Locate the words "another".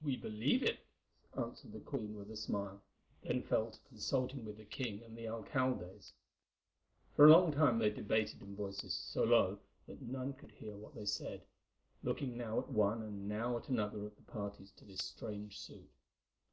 13.68-14.06